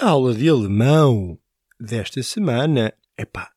A 0.02 0.10
aula 0.10 0.34
de 0.34 0.50
alemão 0.50 1.38
desta 1.80 2.24
semana, 2.24 2.92
epá, 3.16 3.52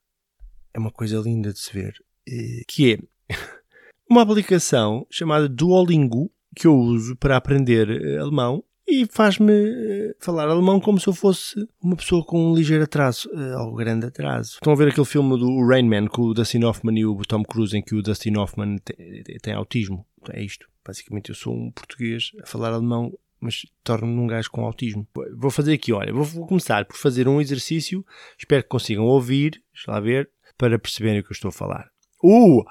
é 0.75 0.79
uma 0.79 0.91
coisa 0.91 1.19
linda 1.19 1.51
de 1.51 1.59
se 1.59 1.73
ver, 1.73 1.95
eh, 2.29 2.61
que 2.69 2.93
é 2.93 2.99
uma 4.11 4.21
aplicação 4.21 5.07
chamada 5.11 5.49
Duolingo 5.49 6.31
que 6.55 6.67
eu 6.67 6.77
uso 6.77 7.17
para 7.17 7.39
aprender 7.39 7.89
eh, 7.89 8.19
alemão 8.19 8.63
e 8.87 9.07
faz-me 9.07 9.55
eh, 9.55 10.15
falar 10.21 10.47
alemão 10.47 10.79
como 10.81 11.01
se 11.01 11.07
eu 11.07 11.15
fosse 11.15 11.67
uma 11.83 11.97
pessoa 11.97 12.23
com 12.23 12.51
um 12.51 12.55
ligeiro 12.55 12.85
atraso, 12.85 13.27
ou 13.61 13.75
grande 13.75 14.05
atraso. 14.05 14.57
Estão 14.57 14.75
a 14.75 14.77
ver 14.77 14.89
aquele 14.89 15.07
filme 15.07 15.39
do 15.39 15.67
Rain 15.67 15.89
Man 15.89 16.09
com 16.09 16.25
o 16.25 16.35
Dustin 16.35 16.63
Hoffman 16.65 16.99
e 16.99 17.07
o 17.07 17.17
Tom 17.23 17.43
Cruise 17.43 17.75
em 17.75 17.81
que 17.81 17.95
o 17.95 18.03
Dustin 18.03 18.37
Hoffman 18.37 18.77
tem, 18.85 19.25
tem 19.41 19.55
autismo? 19.55 20.07
É 20.29 20.43
isto. 20.43 20.69
Basicamente 20.87 21.31
eu 21.31 21.35
sou 21.35 21.55
um 21.55 21.71
português 21.71 22.33
a 22.43 22.47
falar 22.47 22.75
alemão 22.75 23.19
mas 23.45 23.67
torno-me 23.85 24.19
um 24.19 24.27
gajo 24.27 24.51
com 24.51 24.65
autismo. 24.65 25.07
Vou 25.37 25.51
fazer 25.51 25.75
aqui, 25.75 25.93
olha, 25.93 26.13
vou 26.13 26.47
começar 26.47 26.85
por 26.87 26.97
fazer 26.97 27.29
um 27.29 27.41
exercício, 27.41 28.05
espero 28.39 28.63
que 28.63 28.69
consigam 28.69 29.05
ouvir, 29.05 29.63
deixa 29.73 29.91
lá 29.91 30.01
ver, 30.01 30.31
para 30.57 30.79
perceberem 30.79 31.21
o 31.21 31.23
que 31.23 31.31
eu 31.31 31.35
estou 31.35 31.51
a 31.51 31.53
falar. 31.53 31.91
Uh! 32.23 32.65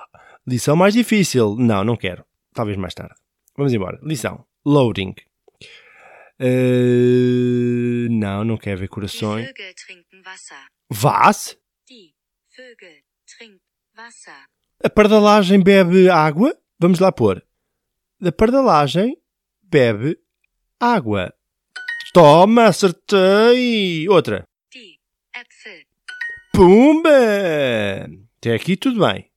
Lição 0.45 0.75
mais 0.75 0.93
difícil. 0.93 1.55
Não, 1.57 1.83
não 1.83 1.95
quero. 1.95 2.25
Talvez 2.53 2.77
mais 2.77 2.93
tarde. 2.93 3.15
Vamos 3.55 3.73
embora. 3.73 3.99
Lição. 4.03 4.45
Loading. 4.65 5.15
Eh, 6.39 8.07
não, 8.09 8.43
não 8.43 8.57
quer 8.57 8.75
ver 8.75 8.85
Die 8.85 8.89
corações. 8.89 9.45
Vögel 9.45 9.73
trinken 9.75 10.21
Wasser. 10.25 10.65
Vas? 10.89 11.57
Die 11.87 12.13
Vögel 12.57 13.03
trinken 13.25 13.61
Wasser. 13.97 14.47
A 14.83 14.89
pardalagem 14.89 15.61
bebe 15.61 16.09
água? 16.09 16.57
Vamos 16.77 16.99
lá 16.99 17.11
pôr. 17.11 17.45
A 18.21 18.31
pardalagem 18.31 19.17
bebe 19.61 20.19
água. 20.83 21.33
Toma, 22.13 22.65
acertei! 22.65 24.07
Outra. 24.09 24.45
Pumba! 26.53 27.09
Até 28.37 28.53
aqui 28.53 28.75
tudo 28.75 28.99
bem. 28.99 29.31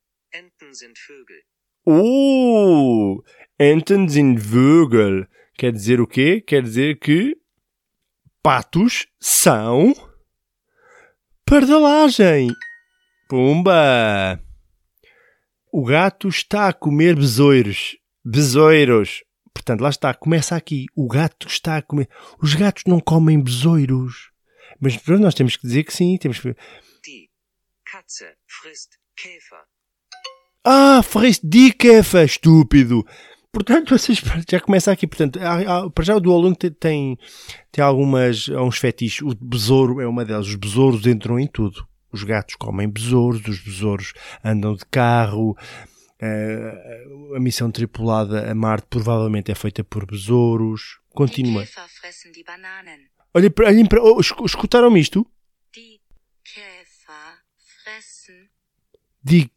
Uh! 1.86 3.22
Enten 3.58 4.08
sind 4.08 4.38
Vögel. 4.38 5.26
Quer 5.56 5.72
dizer 5.72 6.00
o 6.00 6.06
quê? 6.06 6.40
Quer 6.40 6.62
dizer 6.62 6.98
que 6.98 7.38
patos 8.42 9.06
são 9.20 9.94
pardalagem. 11.46 12.48
Pumba! 13.28 14.42
O 15.72 15.84
gato 15.84 16.28
está 16.28 16.68
a 16.68 16.72
comer 16.72 17.14
besouros. 17.14 17.96
Besouros. 18.24 19.25
Portanto, 19.56 19.80
lá 19.80 19.88
está. 19.90 20.12
Começa 20.14 20.54
aqui. 20.56 20.86
O 20.94 21.06
gato 21.08 21.46
está 21.48 21.76
a 21.78 21.82
comer. 21.82 22.08
Os 22.40 22.54
gatos 22.54 22.84
não 22.86 23.00
comem 23.00 23.40
besouros. 23.40 24.30
Mas 24.80 24.96
pronto, 24.96 25.22
nós 25.22 25.34
temos 25.34 25.56
que 25.56 25.66
dizer 25.66 25.84
que 25.84 25.92
sim. 25.92 26.16
Temos 26.18 26.38
que... 26.38 26.48
Die 27.04 27.30
Katze 27.90 28.26
frisst 28.46 28.90
Käfer. 29.16 29.60
Ah, 30.64 31.02
frisst 31.02 31.42
die 31.44 31.72
Käfer, 31.72 32.24
estúpido. 32.26 33.04
Portanto, 33.52 33.90
vocês 33.96 34.20
já 34.50 34.60
começa 34.60 34.92
aqui. 34.92 35.06
Portanto, 35.06 35.38
há- 35.40 35.84
há- 35.84 35.90
para 35.90 36.04
já 36.04 36.14
o 36.16 36.20
Duolingo 36.20 36.56
tem, 36.56 36.70
tem, 36.70 37.18
tem 37.72 37.82
algumas, 37.84 38.48
há 38.50 38.62
uns 38.62 38.78
fetiches. 38.78 39.22
O 39.22 39.34
besouro 39.40 40.00
é 40.00 40.06
uma 40.06 40.24
delas. 40.24 40.46
Os 40.48 40.56
besouros 40.56 41.06
entram 41.06 41.38
em 41.38 41.46
tudo. 41.46 41.86
Os 42.12 42.22
gatos 42.22 42.54
comem 42.56 42.88
besouros, 42.88 43.46
os 43.46 43.58
besouros 43.60 44.12
andam 44.44 44.74
de 44.74 44.84
carro. 44.86 45.56
Eh, 46.20 47.04
a 47.36 47.40
missão 47.40 47.70
tripulada 47.70 48.50
a 48.50 48.54
Marte 48.54 48.86
provavelmente 48.88 49.50
é 49.50 49.54
feita 49.54 49.84
por 49.84 50.06
besouros. 50.06 50.98
Continua. 51.10 51.62
Käfer 51.64 51.88
fressen. 51.88 52.32
Olhem 53.34 53.50
para, 53.50 53.66
olhem 53.68 53.86
para 53.86 54.02
oh, 54.02 54.20
escu- 54.20 54.44
escutaram 54.46 54.96
isto? 54.96 55.26
Die 55.74 56.00
Käfer 56.44 57.38
fressen 57.82 58.48
die. 59.22 59.50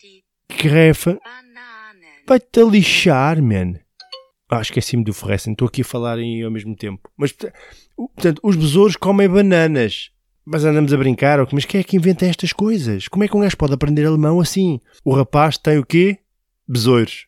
Bananen. 1.23 2.23
Vai-te 2.27 2.59
a 2.59 2.63
lixar, 2.65 3.41
man. 3.41 3.79
Ah, 4.49 4.61
esqueci-me 4.61 5.03
do 5.03 5.13
Ferressen. 5.13 5.53
Estou 5.53 5.67
aqui 5.67 5.81
a 5.81 5.85
falar 5.85 6.17
em 6.19 6.43
ao 6.43 6.49
mesmo 6.51 6.75
tempo. 6.75 7.09
Mas, 7.15 7.31
portanto, 7.95 8.39
os 8.43 8.55
besouros 8.55 8.95
comem 8.95 9.29
bananas. 9.29 10.11
Mas 10.43 10.65
andamos 10.65 10.91
a 10.91 10.97
brincar. 10.97 11.39
Mas 11.53 11.65
quem 11.65 11.81
é 11.81 11.83
que 11.83 11.95
inventa 11.95 12.25
estas 12.25 12.51
coisas? 12.51 13.07
Como 13.07 13.23
é 13.23 13.27
que 13.27 13.37
um 13.37 13.41
gajo 13.41 13.55
pode 13.55 13.73
aprender 13.73 14.05
alemão 14.05 14.39
assim? 14.39 14.79
O 15.05 15.13
rapaz 15.13 15.57
tem 15.57 15.77
o 15.77 15.85
quê? 15.85 16.17
Besouros. 16.71 17.25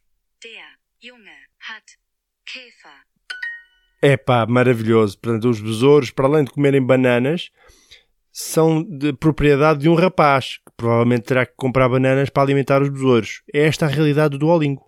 É 3.99 4.15
pá, 4.15 4.45
maravilhoso. 4.45 5.17
Portanto, 5.17 5.49
os 5.49 5.59
besouros, 5.59 6.11
para 6.11 6.27
além 6.27 6.43
de 6.43 6.51
comerem 6.51 6.85
bananas, 6.85 7.49
são 8.31 8.83
de 8.83 9.11
propriedade 9.13 9.79
de 9.79 9.89
um 9.89 9.95
rapaz, 9.95 10.57
que 10.57 10.71
provavelmente 10.77 11.23
terá 11.23 11.43
que 11.47 11.53
comprar 11.55 11.89
bananas 11.89 12.29
para 12.29 12.43
alimentar 12.43 12.83
os 12.83 12.89
besouros. 12.89 13.41
É 13.51 13.65
esta 13.65 13.87
a 13.87 13.89
realidade 13.89 14.37
do 14.37 14.37
Duolingo. 14.37 14.87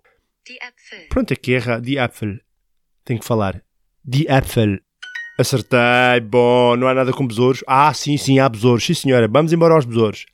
Pronto, 1.08 1.32
aqui 1.32 1.54
erra. 1.54 1.80
Die 1.80 1.98
Apfel. 1.98 2.38
Tenho 3.04 3.18
que 3.18 3.26
falar. 3.26 3.60
Die 4.04 4.28
Apfel. 4.28 4.78
Acertei. 5.36 6.20
Bom, 6.22 6.76
não 6.76 6.86
há 6.86 6.94
nada 6.94 7.12
com 7.12 7.26
besouros. 7.26 7.64
Ah, 7.66 7.92
sim, 7.92 8.16
sim, 8.16 8.38
há 8.38 8.48
besouros. 8.48 8.84
Sim, 8.84 8.94
senhora. 8.94 9.26
Vamos 9.26 9.52
embora 9.52 9.74
aos 9.74 9.84
besouros. 9.84 10.26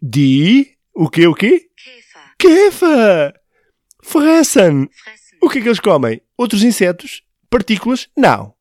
Die. 0.00 0.78
O 0.94 1.10
quê, 1.10 1.26
o 1.26 1.34
quê? 1.34 1.68
Käfer 1.76 2.03
Kefa. 2.44 3.34
Fressen. 4.02 4.88
fressen 4.92 5.38
O 5.42 5.48
que 5.48 5.58
é 5.58 5.62
que 5.62 5.68
eles 5.68 5.80
comem? 5.80 6.20
Outros 6.36 6.62
insetos? 6.62 7.22
Partículas? 7.48 8.08
Não. 8.14 8.54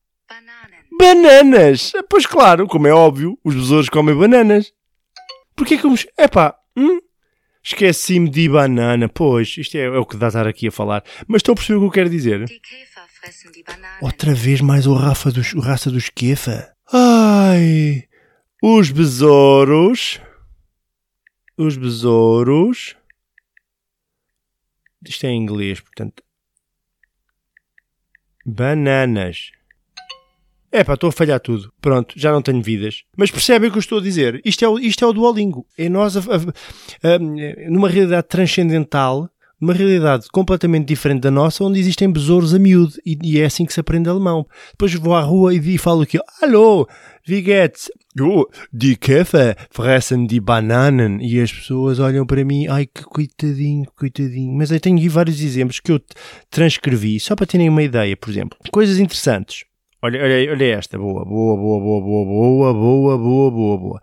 Bananas. 0.98 1.92
Pois 2.10 2.26
claro, 2.26 2.66
como 2.66 2.88
é 2.88 2.94
óbvio, 2.94 3.38
os 3.44 3.54
besouros 3.54 3.90
comem 3.90 4.16
bananas. 4.16 4.72
Porquê 5.56 5.76
que 5.76 5.84
vamos... 5.84 6.08
Epá, 6.18 6.56
hum? 6.78 7.00
Esqueci-me 7.62 8.30
de 8.30 8.48
banana. 8.48 9.10
Pois, 9.10 9.58
isto 9.58 9.76
é, 9.76 9.82
é 9.82 9.98
o 9.98 10.06
que 10.06 10.16
dá 10.16 10.28
a 10.28 10.30
estar 10.30 10.48
aqui 10.48 10.68
a 10.68 10.72
falar. 10.72 11.04
Mas 11.28 11.40
estão 11.40 11.54
a 11.54 11.56
perceber 11.56 11.78
o 11.78 11.82
que 11.82 11.88
eu 11.88 11.92
quero 11.92 12.10
dizer? 12.10 12.46
Bananen. 13.66 13.98
Outra 14.02 14.34
vez 14.34 14.62
mais 14.62 14.88
o 14.88 14.94
Rafa 14.94 15.30
dos, 15.30 15.54
o 15.54 15.60
raça 15.60 15.92
dos 15.92 16.10
Kefa. 16.10 16.74
Ai, 16.92 18.04
os 18.62 18.92
besouros. 18.92 20.22
Os 21.58 21.76
besouros. 21.76 22.96
Isto 25.08 25.26
é 25.26 25.30
em 25.30 25.42
inglês, 25.42 25.80
portanto. 25.80 26.24
Bananas. 28.46 29.52
É 30.72 30.84
pá, 30.84 30.96
estou 30.96 31.10
a 31.10 31.12
falhar 31.14 31.40
tudo. 31.40 31.72
Pronto, 31.80 32.16
já 32.18 32.32
não 32.32 32.42
tenho 32.42 32.62
vidas. 32.62 33.04
Mas 33.16 33.30
percebem 33.30 33.70
o 33.70 33.72
que 33.72 33.78
eu 33.78 33.82
estou 33.82 34.00
a 34.00 34.02
dizer? 34.02 34.42
Isto 34.44 34.66
é 34.66 34.68
o, 34.68 34.80
isto 34.80 35.06
é 35.06 35.08
o 35.08 35.14
Duolingo. 35.14 35.68
É 35.78 35.88
nós, 35.88 36.18
a- 36.18 36.22
a- 36.22 37.14
a- 37.16 37.20
numa 37.70 37.88
realidade 37.88 38.28
transcendental, 38.28 39.30
numa 39.64 39.74
realidade 39.74 40.28
completamente 40.30 40.88
diferente 40.88 41.22
da 41.22 41.32
nossa, 41.32 41.64
onde 41.64 41.80
existem 41.80 42.12
besouros 42.12 42.54
a 42.54 42.60
miúdo. 42.60 42.94
E, 43.06 43.18
e 43.24 43.40
é 43.40 43.46
assim 43.46 43.66
que 43.66 43.74
se 43.74 43.80
aprende 43.80 44.10
alemão. 44.10 44.46
Depois 44.72 44.94
vou 44.96 45.16
à 45.16 45.22
rua 45.22 45.56
e, 45.56 45.58
e 45.58 45.78
falo 45.78 46.02
aqui: 46.02 46.20
Alô, 46.42 46.86
wie 47.28 47.42
geht's? 47.42 47.90
Oh, 48.20 48.46
die 48.72 48.96
Käfer 48.96 49.56
fressen 49.72 50.28
die 50.28 50.42
Bananen. 50.42 51.20
E 51.22 51.40
as 51.42 51.52
pessoas 51.52 52.00
olham 52.00 52.26
para 52.26 52.44
mim: 52.44 52.68
Ai, 52.68 52.86
que 52.86 53.04
coitadinho, 53.04 53.86
coitadinho. 53.96 54.54
Mas 54.54 54.70
eu 54.70 54.80
tenho 54.82 54.98
aqui 54.98 55.08
vários 55.08 55.42
exemplos 55.42 55.80
que 55.80 55.94
eu 55.94 56.02
transcrevi, 56.52 57.20
só 57.20 57.34
para 57.34 57.48
terem 57.48 57.70
uma 57.70 57.82
ideia, 57.82 58.18
por 58.18 58.30
exemplo. 58.30 58.58
Coisas 58.70 59.00
interessantes. 59.00 59.64
Olha, 60.02 60.22
olha, 60.22 60.52
olha 60.52 60.66
esta, 60.76 60.98
boa, 60.98 61.24
boa, 61.24 61.56
boa, 61.56 61.80
boa, 61.80 62.02
boa, 62.02 62.26
boa, 62.26 62.74
boa, 62.74 63.18
boa, 63.18 63.52
boa, 63.52 63.78
boa. 63.78 64.02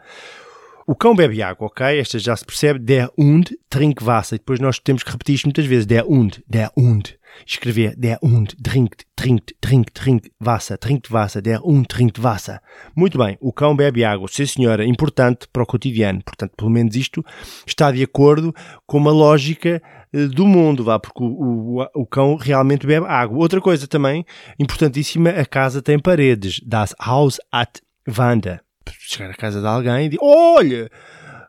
O 0.90 0.96
cão 0.96 1.14
bebe 1.14 1.40
água, 1.40 1.68
ok? 1.68 2.00
Esta 2.00 2.18
já 2.18 2.34
se 2.34 2.44
percebe. 2.44 2.80
Der 2.80 3.08
Hund 3.16 3.52
trinkt 3.68 4.02
Wasser. 4.02 4.34
E 4.34 4.38
depois 4.40 4.58
nós 4.58 4.80
temos 4.80 5.04
que 5.04 5.12
repetir 5.12 5.36
isto 5.36 5.44
muitas 5.44 5.64
vezes. 5.64 5.86
Der 5.86 6.04
Hund, 6.04 6.42
der 6.48 6.68
Hund. 6.76 7.14
Escrever 7.46 7.94
der 7.96 8.18
Hund 8.20 8.56
trinkt, 8.60 9.06
trinkt, 9.14 9.54
trinkt, 9.60 9.94
trinkt 9.94 10.32
Wasser, 10.40 10.76
trinkt 10.76 11.08
Wasser. 11.12 11.40
Der 11.40 11.64
Hund 11.64 11.86
trinkt 11.86 12.20
Wasser. 12.20 12.60
Muito 12.96 13.16
bem, 13.18 13.38
o 13.40 13.52
cão 13.52 13.76
bebe 13.76 14.02
água. 14.02 14.26
Sim, 14.26 14.46
senhora, 14.46 14.84
importante 14.84 15.46
para 15.52 15.62
o 15.62 15.66
cotidiano. 15.66 16.24
Portanto, 16.24 16.54
pelo 16.56 16.70
menos 16.70 16.96
isto 16.96 17.24
está 17.64 17.92
de 17.92 18.02
acordo 18.02 18.52
com 18.84 18.98
uma 18.98 19.12
lógica 19.12 19.80
eh, 20.12 20.26
do 20.26 20.44
mundo, 20.44 20.82
vá, 20.82 20.98
porque 20.98 21.22
o, 21.22 21.78
o, 21.78 21.86
o 22.02 22.04
cão 22.04 22.34
realmente 22.34 22.84
bebe 22.84 23.06
água. 23.06 23.38
Outra 23.38 23.60
coisa 23.60 23.86
também 23.86 24.26
importantíssima, 24.58 25.30
a 25.30 25.46
casa 25.46 25.80
tem 25.80 26.00
paredes. 26.00 26.60
Das 26.66 26.96
Haus 26.98 27.38
hat 27.52 27.80
Wände. 28.08 28.58
Chegar 28.98 29.30
à 29.30 29.34
casa 29.34 29.60
de 29.60 29.66
alguém 29.66 30.06
e 30.06 30.08
dizer, 30.10 30.22
olha, 30.22 30.90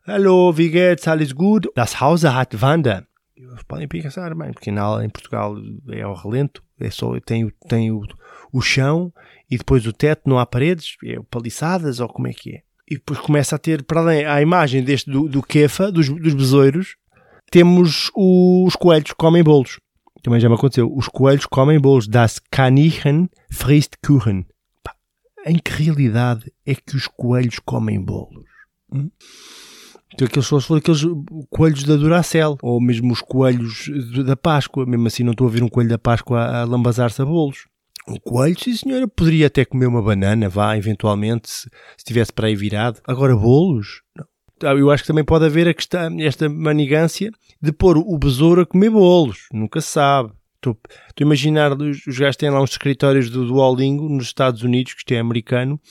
hallo, 0.08 0.52
wie 0.54 0.70
geht's, 0.70 1.08
alles 1.08 1.32
gut? 1.32 1.70
Das 1.76 2.02
Haus 2.02 2.24
hat 2.24 2.54
Eles 2.54 3.64
podem 3.68 3.88
pensar, 3.88 4.34
bem, 4.36 4.52
porque 4.52 4.72
na, 4.72 5.04
em 5.04 5.10
Portugal 5.10 5.56
é 5.90 6.02
ao 6.02 6.16
relento, 6.16 6.64
é 6.80 6.90
só, 6.90 7.20
tem, 7.20 7.52
tem 7.68 7.92
o, 7.92 8.02
o 8.52 8.62
chão 8.62 9.12
e 9.50 9.58
depois 9.58 9.86
o 9.86 9.94
teto, 9.94 10.30
não 10.30 10.40
há 10.40 10.46
paredes, 10.46 10.96
é 11.04 11.18
paliçadas 11.30 12.00
ou 12.00 12.08
como 12.08 12.28
é 12.28 12.34
que 12.34 12.56
é? 12.56 12.62
E 12.90 12.96
depois 12.96 13.20
começa 13.20 13.56
a 13.56 13.60
ter, 13.60 13.84
para 13.84 14.02
além, 14.02 14.26
a 14.26 14.42
imagem 14.42 14.84
deste 14.84 15.10
do, 15.10 15.28
do 15.28 15.42
quefa, 15.42 15.92
dos, 15.92 16.10
dos 16.10 16.34
besouros, 16.34 16.96
temos 17.50 18.12
os 18.16 18.76
coelhos 18.76 19.12
que 19.12 19.16
comem 19.16 19.44
bolos. 19.44 19.80
Também 20.24 20.40
já 20.40 20.48
me 20.48 20.56
aconteceu. 20.56 20.92
Os 20.94 21.08
coelhos 21.08 21.46
comem 21.46 21.80
bolos. 21.80 22.08
Das 22.08 22.40
Kaninchen 22.40 23.30
frisst 23.52 23.96
Kuchen. 24.06 24.46
Em 25.46 25.58
que 25.58 25.72
realidade 25.72 26.52
é 26.66 26.76
que 26.76 26.96
os 26.96 27.08
coelhos 27.08 27.60
comem 27.60 28.00
bolos? 28.00 28.46
Hum? 28.92 29.10
Então, 30.14 30.28
aqueles 30.28 30.48
se 30.48 30.74
aqueles 30.74 31.02
coelhos 31.50 31.84
da 31.84 31.96
Duracell, 31.96 32.58
ou 32.62 32.82
mesmo 32.82 33.14
os 33.14 33.22
coelhos 33.22 33.90
da 34.26 34.36
Páscoa. 34.36 34.86
Mesmo 34.86 35.08
assim, 35.08 35.24
não 35.24 35.32
estou 35.32 35.48
a 35.48 35.52
ver 35.52 35.64
um 35.64 35.70
coelho 35.70 35.90
da 35.90 35.98
Páscoa 35.98 36.40
a, 36.40 36.62
a 36.62 36.64
lambazar-se 36.66 37.22
a 37.22 37.26
bolos. 37.26 37.66
Um 38.08 38.18
coelho, 38.18 38.60
sim 38.60 38.76
senhora, 38.76 39.08
poderia 39.08 39.48
até 39.48 39.64
comer 39.64 39.86
uma 39.86 40.02
banana, 40.02 40.50
vá, 40.50 40.76
eventualmente, 40.76 41.50
se 41.50 41.62
se 41.62 41.70
estivesse 42.00 42.34
para 42.34 42.48
aí 42.48 42.56
virado. 42.56 43.00
Agora, 43.08 43.36
bolos? 43.36 44.02
Não. 44.18 44.26
Ah, 44.64 44.74
Eu 44.76 44.92
acho 44.92 45.04
que 45.04 45.08
também 45.08 45.24
pode 45.24 45.46
haver 45.46 45.68
a 45.68 45.74
questão, 45.74 46.20
esta 46.20 46.50
manigância 46.50 47.32
de 47.62 47.72
pôr 47.72 47.98
o 47.98 48.18
besouro 48.18 48.62
a 48.62 48.66
comer 48.66 48.90
bolos. 48.90 49.48
Nunca 49.54 49.80
se 49.82 49.88
sabe. 49.88 50.32
Estou, 50.62 50.78
a 50.86 51.24
imaginar, 51.24 51.74
os, 51.74 52.06
os 52.06 52.20
gajos 52.20 52.36
têm 52.36 52.52
lá 52.52 52.62
uns 52.62 52.70
escritórios 52.70 53.32
do 53.32 53.48
Duolingo 53.48 54.08
nos 54.08 54.26
Estados 54.26 54.62
Unidos, 54.62 54.94
que 54.94 55.00
isto 55.00 55.12
é 55.12 55.18
americano, 55.18 55.82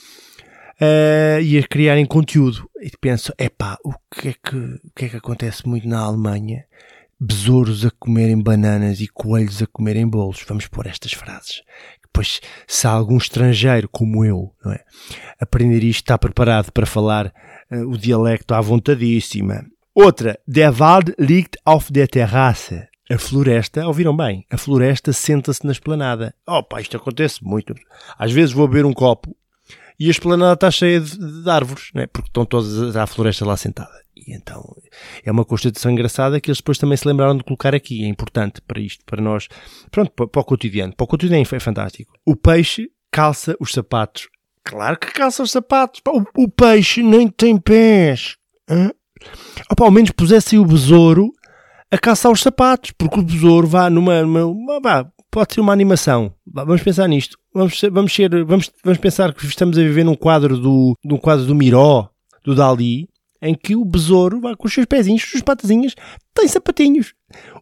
eh, 0.79 1.39
e 1.43 1.57
a 1.57 1.67
criarem 1.67 2.05
conteúdo. 2.05 2.69
E 2.81 2.89
penso, 3.01 3.33
epá, 3.37 3.77
o 3.83 3.91
que, 4.09 4.29
é 4.29 4.33
que, 4.33 4.55
o 4.55 4.91
que 4.95 5.05
é 5.05 5.09
que 5.09 5.17
acontece 5.17 5.67
muito 5.67 5.85
na 5.85 5.99
Alemanha? 5.99 6.63
Besouros 7.19 7.85
a 7.85 7.91
comerem 7.91 8.41
bananas 8.41 9.01
e 9.01 9.09
coelhos 9.09 9.61
a 9.61 9.67
comerem 9.67 10.07
bolos. 10.07 10.43
Vamos 10.47 10.67
pôr 10.67 10.87
estas 10.87 11.11
frases. 11.11 11.61
pois, 12.13 12.39
se 12.65 12.87
há 12.87 12.91
algum 12.91 13.17
estrangeiro 13.17 13.89
como 13.89 14.23
eu, 14.23 14.53
não 14.63 14.71
é? 14.71 14.79
Aprender 15.39 15.83
isto 15.83 16.03
está 16.03 16.17
preparado 16.17 16.71
para 16.71 16.85
falar 16.85 17.33
eh, 17.69 17.83
o 17.83 17.97
dialecto 17.97 18.53
à 18.53 18.61
vontadíssima. 18.61 19.65
Outra, 19.93 20.39
der 20.47 20.71
Wald 20.79 21.13
liegt 21.19 21.57
auf 21.65 21.91
der 21.91 22.07
Terrasse. 22.07 22.87
A 23.11 23.17
floresta, 23.17 23.85
ouviram 23.85 24.15
bem? 24.15 24.45
A 24.49 24.57
floresta 24.57 25.11
senta-se 25.11 25.65
na 25.65 25.73
esplanada. 25.73 26.33
Oh 26.47 26.63
pá, 26.63 26.79
isto 26.79 26.95
acontece 26.95 27.43
muito. 27.43 27.75
Às 28.17 28.31
vezes 28.31 28.53
vou 28.53 28.69
beber 28.69 28.85
um 28.85 28.93
copo 28.93 29.35
e 29.99 30.07
a 30.07 30.11
esplanada 30.11 30.53
está 30.53 30.71
cheia 30.71 31.01
de, 31.01 31.43
de 31.43 31.49
árvores, 31.49 31.89
não 31.93 32.03
é? 32.03 32.07
porque 32.07 32.29
estão 32.29 32.45
todas 32.45 32.95
a 32.95 33.05
floresta 33.05 33.45
lá 33.45 33.57
sentada. 33.57 33.91
E 34.15 34.33
então 34.33 34.63
é 35.25 35.29
uma 35.31 35.43
constatação 35.43 35.91
engraçada 35.91 36.39
que 36.39 36.49
eles 36.49 36.59
depois 36.59 36.77
também 36.77 36.95
se 36.95 37.05
lembraram 37.05 37.35
de 37.35 37.43
colocar 37.43 37.75
aqui. 37.75 38.01
É 38.05 38.07
importante 38.07 38.61
para 38.61 38.79
isto, 38.79 39.03
para 39.03 39.21
nós. 39.21 39.49
Pronto, 39.89 40.11
para, 40.11 40.27
para 40.27 40.41
o 40.41 40.45
cotidiano. 40.45 40.95
Para 40.95 41.03
o 41.03 41.07
cotidiano 41.07 41.45
é 41.51 41.59
fantástico. 41.59 42.13
O 42.25 42.33
peixe 42.33 42.89
calça 43.11 43.57
os 43.59 43.73
sapatos. 43.73 44.29
Claro 44.63 44.97
que 44.97 45.11
calça 45.11 45.43
os 45.43 45.51
sapatos. 45.51 45.99
O, 46.07 46.43
o 46.43 46.49
peixe 46.49 47.03
nem 47.03 47.27
tem 47.27 47.57
pés. 47.57 48.37
Hã? 48.69 48.89
Opa, 49.69 49.83
ao 49.83 49.91
menos 49.91 50.11
pusesse 50.11 50.57
o 50.57 50.65
besouro 50.65 51.31
a 51.91 51.97
calçar 51.97 52.31
os 52.31 52.41
sapatos, 52.41 52.91
porque 52.97 53.19
o 53.19 53.23
besouro 53.23 53.67
vá 53.67 53.89
numa. 53.89 54.21
numa, 54.21 54.45
uma- 54.45 54.79
vá, 54.79 55.11
pode 55.29 55.53
ser 55.53 55.61
uma 55.61 55.73
animação. 55.73 56.33
Vá, 56.45 56.63
vamos 56.63 56.81
pensar 56.81 57.07
nisto. 57.07 57.37
Vamos, 57.53 57.79
vamos, 57.91 58.13
ser, 58.13 58.45
vamos, 58.45 58.71
vamos 58.83 58.99
pensar 58.99 59.33
que 59.33 59.45
estamos 59.45 59.77
a 59.77 59.81
viver 59.81 60.03
num 60.05 60.15
quadro 60.15 60.57
do, 60.57 60.95
num 61.03 61.17
quadro 61.17 61.45
do 61.45 61.53
Miró, 61.55 62.09
do 62.45 62.55
Dali, 62.55 63.09
em 63.41 63.53
que 63.55 63.75
o 63.75 63.83
besouro 63.83 64.39
vai 64.39 64.55
com 64.55 64.67
os 64.67 64.73
seus 64.73 64.85
pezinhos, 64.85 65.23
as 65.23 65.29
suas 65.29 65.43
patazinhas, 65.43 65.95
tem 66.33 66.47
sapatinhos. 66.47 67.13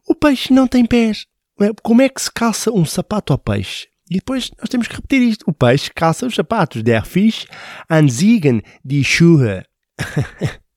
O 0.08 0.14
peixe 0.14 0.54
não 0.54 0.68
tem 0.68 0.86
pés. 0.86 1.26
É? 1.62 1.70
Como 1.82 2.02
é 2.02 2.08
que 2.10 2.22
se 2.22 2.32
calça 2.32 2.72
um 2.72 2.86
sapato 2.86 3.34
ao 3.34 3.40
peixe? 3.40 3.88
E 4.12 4.16
depois 4.16 4.50
nós 4.60 4.70
temos 4.70 4.88
que 4.88 4.96
repetir 4.96 5.22
isto. 5.22 5.44
O 5.48 5.54
peixe 5.54 5.92
calça 5.94 6.26
os 6.26 6.34
sapatos. 6.36 6.82
Der 6.84 7.06
Fisch 7.06 7.46
anziehen 7.90 8.62
die 8.84 9.04
Schuhe. 9.04 9.64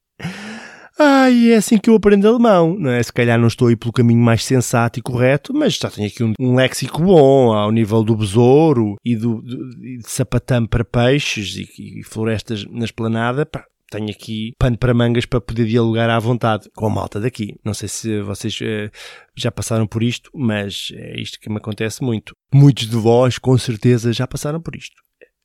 Ai, 1.05 1.51
é 1.53 1.57
assim 1.57 1.79
que 1.79 1.91
eu 1.91 1.97
aprendo 1.97 2.29
alemão, 2.29 2.77
não 2.79 2.91
é? 2.91 3.03
Se 3.03 3.13
calhar 3.13 3.37
não 3.39 3.49
estou 3.49 3.67
aí 3.69 3.75
pelo 3.77 3.93
caminho 3.93 4.21
mais 4.21 4.45
sensato 4.45 5.01
e 5.01 5.03
correto, 5.03 5.53
mas 5.53 5.75
já 5.75 5.91
tenho 5.91 6.07
aqui 6.07 6.23
um, 6.23 6.33
um 6.39 6.55
léxico 6.55 7.03
bom 7.03 7.53
ao 7.53 7.73
nível 7.73 8.05
do 8.05 8.15
besouro 8.17 8.95
e 9.05 9.17
do, 9.17 9.43
do- 9.43 9.85
e 9.85 9.99
de 9.99 10.09
sapatame 10.09 10.69
para 10.69 10.85
peixes 10.85 11.57
e, 11.57 11.99
e 11.99 12.05
florestas 12.05 12.65
na 12.67 12.85
esplanada. 12.85 13.45
Pá, 13.45 13.65
tenho 13.91 14.11
aqui 14.11 14.53
pano 14.59 14.79
para 14.79 14.95
mangas 14.95 15.27
para 15.27 15.41
poder 15.41 15.67
dialogar 15.67 16.09
à 16.09 16.19
vontade 16.21 16.71
com 16.75 16.87
a 16.87 16.91
malta 16.91 17.19
daqui. 17.21 17.57
Não 17.65 17.75
sei 17.75 17.89
se 17.89 18.21
vocês 18.23 18.57
eh, 18.63 18.89
já 19.37 19.51
passaram 19.51 19.89
por 19.89 20.05
isto, 20.05 20.31
mas 20.33 20.93
é 20.95 21.21
isto 21.21 21.41
que 21.41 21.51
me 21.51 21.57
acontece 21.57 22.03
muito. 22.05 22.33
Muitos 22.55 22.89
de 22.89 22.97
vós, 22.97 23.39
com 23.39 23.59
certeza, 23.59 24.13
já 24.13 24.27
passaram 24.27 24.61
por 24.61 24.77
isto. 24.77 24.95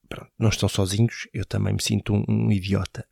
Pronto, 0.08 0.30
não 0.38 0.50
estão 0.50 0.70
sozinhos, 0.70 1.28
eu 1.34 1.44
também 1.46 1.74
me 1.74 1.82
sinto 1.82 2.14
um- 2.14 2.24
um 2.30 2.52
idiota 2.52 3.04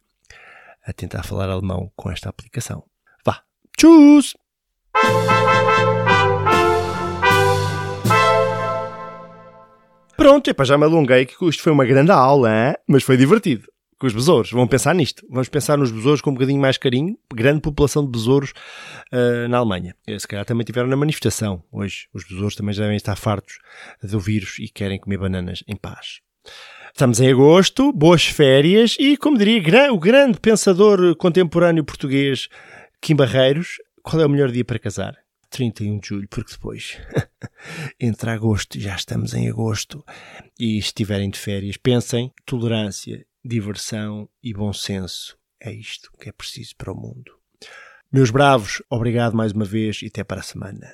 a 0.85 0.93
tentar 0.93 1.23
falar 1.23 1.49
alemão 1.49 1.91
com 1.95 2.11
esta 2.11 2.29
aplicação. 2.29 2.83
Vá. 3.25 3.41
Tschüss! 3.77 4.35
Pronto, 10.15 10.49
epá, 10.49 10.63
já 10.63 10.77
me 10.77 10.85
alonguei 10.85 11.25
que 11.25 11.45
isto 11.45 11.61
foi 11.61 11.71
uma 11.71 11.85
grande 11.85 12.11
aula, 12.11 12.49
hein? 12.49 12.75
mas 12.87 13.03
foi 13.03 13.17
divertido. 13.17 13.67
Com 13.97 14.07
os 14.07 14.13
besouros, 14.13 14.51
vamos 14.51 14.69
pensar 14.69 14.93
nisto. 14.93 15.25
Vamos 15.29 15.47
pensar 15.47 15.77
nos 15.77 15.89
besouros 15.89 16.19
com 16.19 16.29
um 16.29 16.33
bocadinho 16.33 16.59
mais 16.59 16.77
carinho. 16.77 17.17
Grande 17.33 17.61
população 17.61 18.03
de 18.03 18.11
besouros 18.11 18.51
ah, 19.11 19.47
na 19.47 19.57
Alemanha. 19.57 19.95
Eh, 20.05 20.19
Se 20.19 20.27
calhar 20.27 20.43
também 20.45 20.65
tiveram 20.65 20.87
na 20.89 20.97
manifestação 20.97 21.63
hoje. 21.71 22.07
Os 22.13 22.25
besouros 22.25 22.55
também 22.55 22.73
já 22.73 22.83
devem 22.83 22.97
estar 22.97 23.15
fartos 23.15 23.57
do 24.03 24.19
vírus 24.19 24.57
e 24.59 24.67
querem 24.67 24.99
comer 24.99 25.17
bananas 25.17 25.63
em 25.65 25.77
paz. 25.77 26.19
Estamos 26.87 27.19
em 27.19 27.29
agosto, 27.29 27.91
boas 27.91 28.25
férias 28.25 28.95
e, 28.99 29.17
como 29.17 29.37
diria 29.37 29.91
o 29.91 29.99
grande 29.99 30.39
pensador 30.39 31.15
contemporâneo 31.17 31.83
português 31.83 32.47
Kim 33.01 33.15
Barreiros, 33.15 33.77
qual 34.01 34.21
é 34.21 34.25
o 34.25 34.29
melhor 34.29 34.51
dia 34.51 34.63
para 34.63 34.79
casar? 34.79 35.15
31 35.49 35.99
de 35.99 36.07
julho, 36.07 36.27
porque 36.29 36.53
depois, 36.53 36.97
entre 37.99 38.29
agosto, 38.29 38.79
já 38.79 38.95
estamos 38.95 39.33
em 39.33 39.49
agosto, 39.49 40.03
e 40.59 40.77
estiverem 40.77 41.29
de 41.29 41.39
férias, 41.39 41.77
pensem, 41.77 42.31
tolerância, 42.45 43.25
diversão 43.43 44.29
e 44.43 44.53
bom 44.53 44.73
senso. 44.73 45.37
É 45.59 45.71
isto 45.71 46.11
que 46.19 46.29
é 46.29 46.31
preciso 46.31 46.75
para 46.77 46.91
o 46.91 46.95
mundo. 46.95 47.31
Meus 48.11 48.31
bravos, 48.31 48.81
obrigado 48.89 49.35
mais 49.35 49.51
uma 49.51 49.65
vez 49.65 50.01
e 50.01 50.07
até 50.07 50.23
para 50.23 50.39
a 50.39 50.43
semana. 50.43 50.93